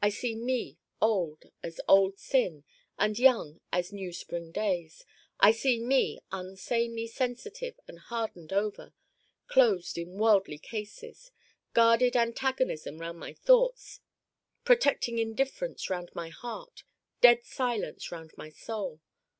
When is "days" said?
4.52-5.04